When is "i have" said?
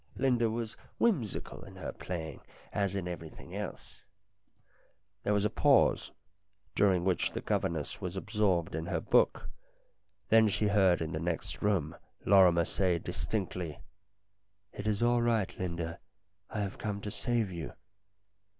16.49-16.79